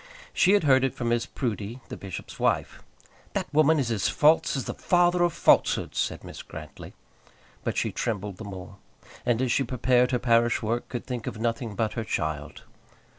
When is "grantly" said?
6.47-6.93